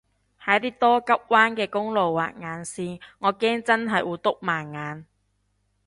[0.43, 5.05] 喺啲多急彎嘅公路畫眼線我驚真係會篤盲眼